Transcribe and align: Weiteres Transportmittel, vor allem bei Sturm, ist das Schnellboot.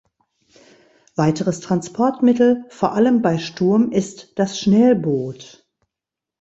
Weiteres 1.15 1.59
Transportmittel, 1.59 2.65
vor 2.69 2.93
allem 2.93 3.21
bei 3.21 3.37
Sturm, 3.37 3.91
ist 3.91 4.29
das 4.39 4.59
Schnellboot. 4.59 5.63